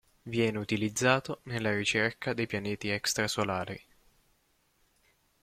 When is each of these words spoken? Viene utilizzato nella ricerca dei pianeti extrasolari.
Viene 0.23 0.57
utilizzato 0.57 1.41
nella 1.43 1.75
ricerca 1.75 2.33
dei 2.33 2.47
pianeti 2.47 2.89
extrasolari. 2.89 3.79